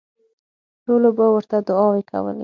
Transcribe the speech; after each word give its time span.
ټولو 0.85 1.09
به 1.17 1.25
ورته 1.33 1.57
دوعاوې 1.67 2.03
کولې. 2.11 2.39